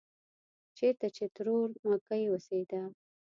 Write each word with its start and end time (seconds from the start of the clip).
چېرته 0.77 1.07
چې 1.15 1.23
ترور 1.35 1.69
مکۍ 1.89 2.23
اوسېده. 2.29 2.81